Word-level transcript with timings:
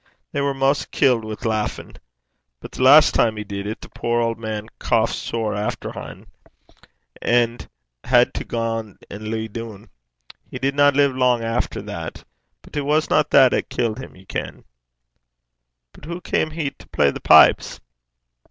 They 0.31 0.41
were 0.41 0.55
maist 0.55 0.89
killed 0.89 1.23
wi' 1.23 1.35
lauchin'. 1.45 1.93
But 2.59 2.71
the 2.71 2.81
last 2.81 3.13
time 3.13 3.37
he 3.37 3.43
did 3.43 3.67
it, 3.67 3.81
the 3.81 3.89
puir 3.89 4.19
auld 4.19 4.39
man 4.39 4.63
hostit 4.63 4.79
(coughed) 4.79 5.13
sair 5.15 5.53
efterhin, 5.53 6.25
and 7.21 7.69
had 8.03 8.33
to 8.33 8.43
gang 8.43 8.97
and 9.11 9.29
lie 9.31 9.45
doon. 9.45 9.91
He 10.49 10.57
didna 10.57 10.89
live 10.91 11.15
lang 11.15 11.43
efter 11.43 11.83
that. 11.83 12.23
But 12.63 12.75
it 12.75 12.81
wasna 12.81 13.23
that 13.29 13.53
'at 13.53 13.69
killed 13.69 13.99
him, 13.99 14.15
ye 14.15 14.25
ken.' 14.25 14.63
'But 15.93 16.05
hoo 16.05 16.19
cam 16.19 16.49
he 16.49 16.71
to 16.71 16.87
play 16.87 17.11
the 17.11 17.21
pipes?' 17.21 17.79